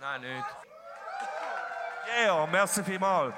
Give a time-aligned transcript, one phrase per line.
[0.00, 0.46] Nein, nicht.
[2.08, 3.34] Yeah, merci vielmals.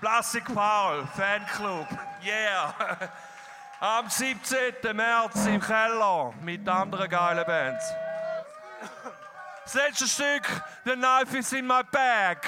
[0.00, 1.86] Plastic Paul, Fanclub,
[2.20, 2.74] yeah.
[3.80, 4.74] Am 17.
[4.92, 7.84] März im Keller mit anderen geilen Bands.
[9.62, 12.38] Das letzte Stück, The Knife is in my bag.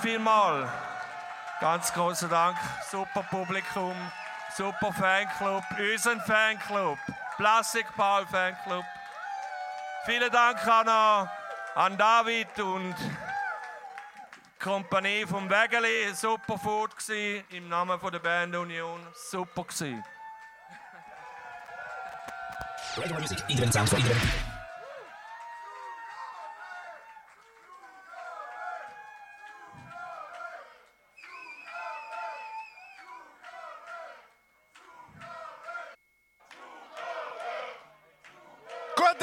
[0.00, 0.68] vielmals.
[1.60, 2.56] Ganz großen Dank.
[2.90, 3.94] Super Publikum,
[4.56, 6.98] super Fanclub, unseren Fanclub,
[7.36, 8.84] Plastikball Fanclub.
[10.06, 11.28] Vielen Dank auch noch
[11.74, 12.94] an David und
[14.58, 16.12] Kompanie vom Wägeli.
[16.14, 19.06] Super Food gewesen, im Namen von der Band Union.
[19.30, 20.02] Super gewesen.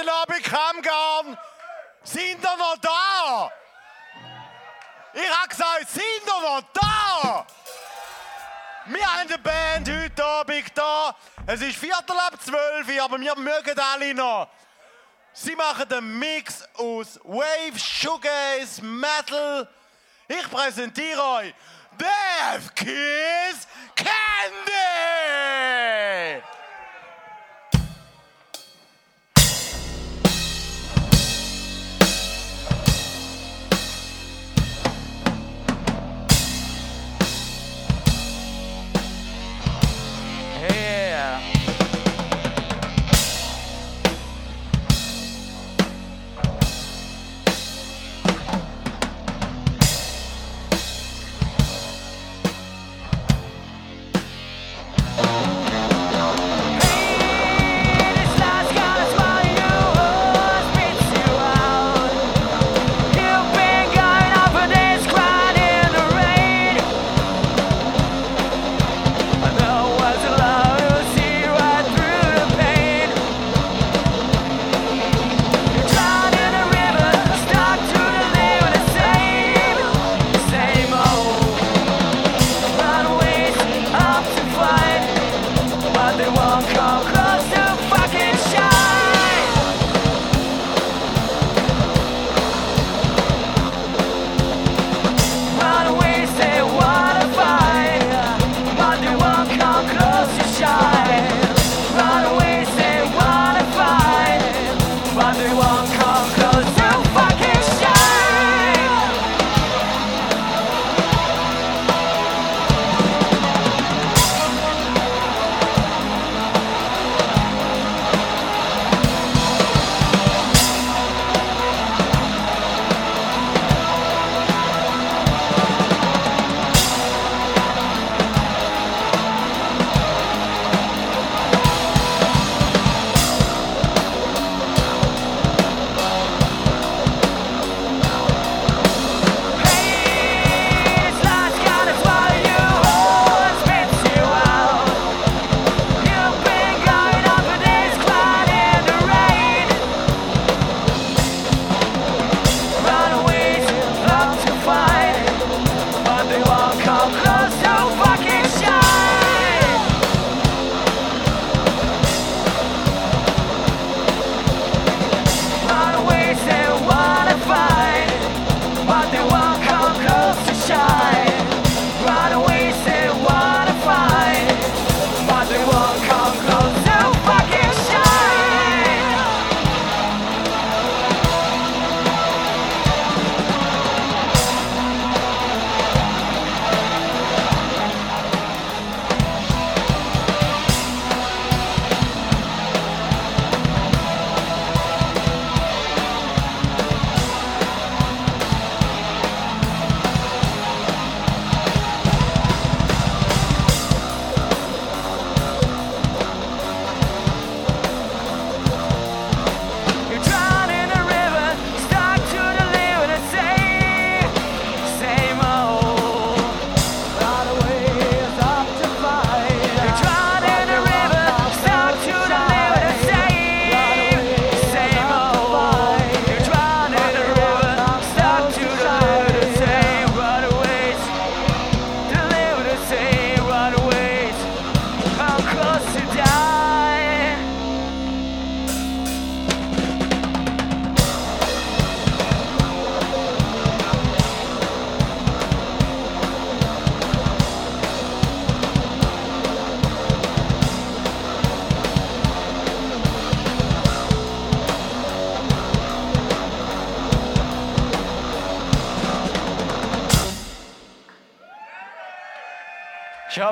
[0.10, 1.38] Abend, Kammgarn.
[2.04, 3.52] Sind ihr noch da?
[5.14, 7.46] Ich habe gesagt, sind ihr noch da?
[8.86, 11.16] Wir haben eine Band heute Abend da.
[11.46, 14.50] Es ist Viertel ab zwölf, aber wir mögen alle noch.
[15.34, 19.68] Sie machen einen Mix aus Wave, Shoegaze, Metal.
[20.28, 21.54] Ich präsentiere euch
[22.00, 24.97] Death Kiss Candy!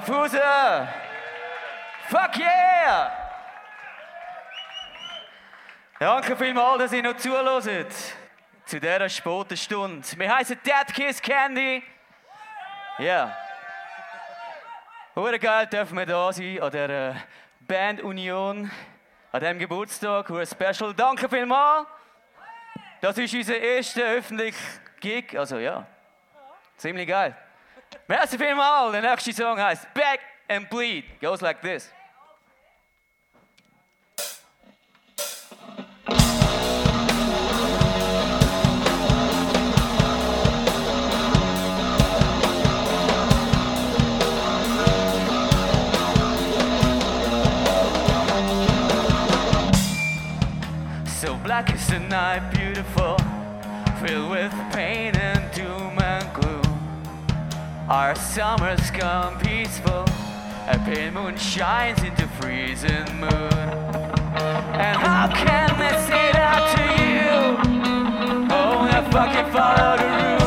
[0.05, 0.87] Schaffhausen!
[2.09, 3.11] Fuck yeah!
[5.99, 7.91] Danke vielmals, dass ihr noch zuhört.
[8.65, 10.07] Zu dieser späten Stunde.
[10.17, 11.83] Wir heißen Dead Kiss Candy.
[12.99, 13.35] Ja.
[15.15, 15.37] Yeah.
[15.37, 17.15] Geil dürfen wir da sein an dieser
[17.61, 18.71] Bandunion,
[19.31, 20.29] an diesem Geburtstag.
[20.29, 20.93] Hure Special.
[20.93, 21.87] Danke vielmals.
[23.01, 24.57] Das ist unser erster öffentlicher
[24.99, 25.37] Gig.
[25.37, 25.85] Also ja,
[26.77, 27.35] ziemlich geil.
[28.07, 31.05] Merci all, The next song heißt Back and Bleed.
[31.21, 31.89] Goes like this.
[51.21, 53.17] So black is the night, beautiful,
[53.99, 54.64] filled with
[57.89, 60.05] Our summer's come peaceful.
[60.67, 63.29] A pale moon shines into freezing moon.
[64.73, 68.49] And how can they say that to you?
[68.51, 70.44] Oh, I fucking follow the rules.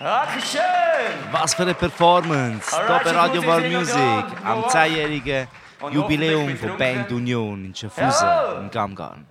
[0.00, 0.62] Dankeschön!
[1.30, 2.74] Was für eine Performance!
[2.74, 5.46] Alright, hier bei Radio War Music am 10-jährigen
[5.90, 8.52] Jubiläum von Band Union in Schaffhausen ja.
[8.60, 9.26] im Gamgarn.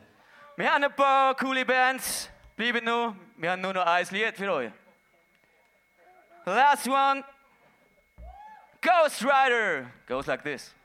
[0.55, 2.29] Wir haben ein paar coole Bands.
[2.55, 4.71] Bleiben nur, wir haben nur noch ein Lied für euch.
[6.45, 7.23] Last one.
[8.79, 9.87] Ghost Rider.
[10.07, 10.75] Goes like this.